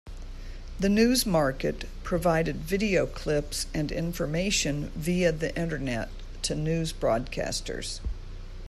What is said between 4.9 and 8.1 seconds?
via the Internet to news broadcasters.